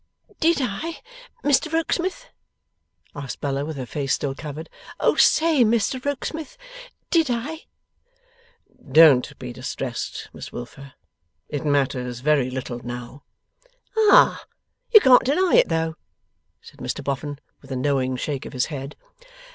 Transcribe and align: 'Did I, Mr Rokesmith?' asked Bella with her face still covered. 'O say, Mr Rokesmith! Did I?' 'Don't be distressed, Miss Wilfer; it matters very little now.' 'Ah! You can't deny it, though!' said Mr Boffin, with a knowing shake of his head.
'Did 0.39 0.57
I, 0.63 0.99
Mr 1.43 1.71
Rokesmith?' 1.71 2.25
asked 3.15 3.39
Bella 3.39 3.63
with 3.63 3.77
her 3.77 3.85
face 3.85 4.15
still 4.15 4.33
covered. 4.33 4.67
'O 4.99 5.13
say, 5.13 5.63
Mr 5.63 6.03
Rokesmith! 6.03 6.57
Did 7.11 7.27
I?' 7.29 7.65
'Don't 8.91 9.37
be 9.37 9.53
distressed, 9.53 10.27
Miss 10.33 10.51
Wilfer; 10.51 10.93
it 11.49 11.63
matters 11.65 12.21
very 12.21 12.49
little 12.49 12.79
now.' 12.83 13.21
'Ah! 13.95 14.43
You 14.91 15.01
can't 15.01 15.23
deny 15.23 15.57
it, 15.57 15.69
though!' 15.69 15.97
said 16.61 16.79
Mr 16.79 17.03
Boffin, 17.03 17.37
with 17.61 17.71
a 17.71 17.75
knowing 17.75 18.15
shake 18.15 18.47
of 18.47 18.53
his 18.53 18.65
head. 18.73 18.95